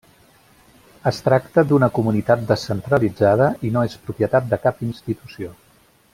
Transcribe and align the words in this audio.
Es 1.11 1.19
tracta 1.27 1.63
d'una 1.71 1.89
comunitat 1.97 2.47
descentralitzada 2.53 3.51
i 3.69 3.73
no 3.77 3.85
és 3.91 3.99
propietat 4.09 4.49
de 4.55 4.61
cap 4.65 4.83
institució. 4.89 5.55